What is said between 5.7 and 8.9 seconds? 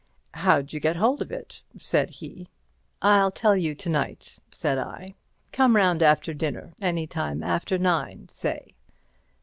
round after dinner—any time after nine, say."